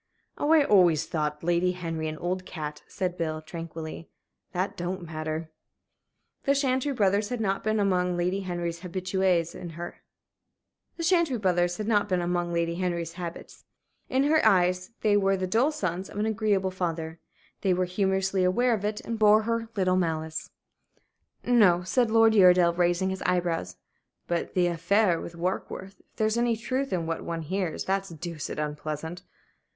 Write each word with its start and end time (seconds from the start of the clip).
"Oh, 0.35 0.51
I 0.51 0.63
always 0.63 1.05
thought 1.05 1.43
Lady 1.43 1.73
Henry 1.73 2.07
an 2.07 2.17
old 2.17 2.43
cat," 2.43 2.81
said 2.87 3.19
Bill, 3.19 3.39
tranquilly. 3.39 4.09
"That 4.51 4.75
don't 4.75 5.05
matter." 5.05 5.51
The 6.45 6.55
Chantrey 6.55 6.91
brothers 6.91 7.29
had 7.29 7.39
not 7.39 7.63
been 7.63 7.79
among 7.79 8.17
Lady 8.17 8.39
Henry's 8.39 8.79
habitués. 8.79 9.53
In 9.53 9.69
her 14.25 14.43
eyes, 14.47 14.89
they 15.01 15.15
were 15.17 15.37
the 15.37 15.45
dull 15.45 15.71
sons 15.71 16.09
of 16.09 16.17
an 16.17 16.25
agreeable 16.25 16.71
father. 16.71 17.19
They 17.61 17.71
were 17.75 17.85
humorously 17.85 18.43
aware 18.43 18.73
of 18.73 18.83
it, 18.83 19.01
and 19.01 19.19
bore 19.19 19.43
her 19.43 19.69
little 19.75 19.97
malice. 19.97 20.49
"No," 21.45 21.83
said 21.83 22.09
Uredale, 22.09 22.73
raising 22.75 23.11
his 23.11 23.21
eyebrows; 23.21 23.77
"but 24.25 24.55
the 24.55 24.65
'affaire 24.65 25.21
Warkworth'? 25.21 25.99
If 25.99 26.15
there's 26.15 26.37
any 26.37 26.55
truth 26.57 26.91
in 26.91 27.05
what 27.05 27.21
one 27.21 27.43
hears, 27.43 27.85
that's 27.85 28.09
deuced 28.09 28.49
unpleasant." 28.49 29.21